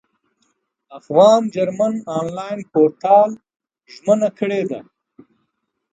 [0.99, 3.29] افغان جرمن انلاین پورتال
[3.93, 4.79] ژمنه کړې ده.